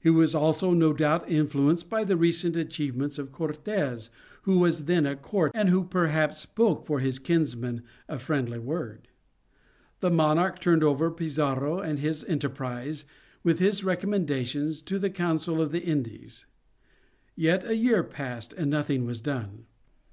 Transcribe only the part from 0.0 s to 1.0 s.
He was also, no